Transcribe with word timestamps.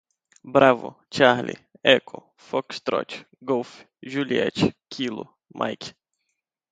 bravo, 0.53 0.89
charlie, 1.15 1.59
echo, 1.93 2.19
foxtrot, 2.47 3.13
golf, 3.41 3.75
juliet, 4.01 4.63
kilo, 4.89 5.25
mike 5.53 5.93